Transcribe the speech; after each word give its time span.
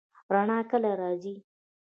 رڼا 0.33 0.59
کله 0.71 0.91
راځي؟ 1.01 1.35